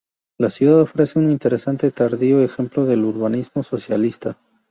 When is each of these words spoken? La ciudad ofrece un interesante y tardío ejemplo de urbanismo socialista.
La 0.39 0.49
ciudad 0.49 0.79
ofrece 0.81 1.19
un 1.19 1.29
interesante 1.29 1.85
y 1.85 1.91
tardío 1.91 2.41
ejemplo 2.41 2.85
de 2.85 2.97
urbanismo 2.97 3.61
socialista. 3.61 4.35